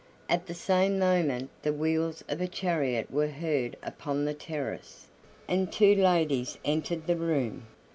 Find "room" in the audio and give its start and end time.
7.15-7.67